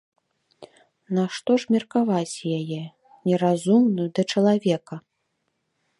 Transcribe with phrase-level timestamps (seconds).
[1.17, 2.81] Нашто ж меркаваць яе,
[3.29, 4.95] неразумную, да чалавека?